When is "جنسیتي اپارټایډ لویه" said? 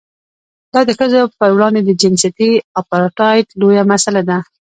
2.01-3.83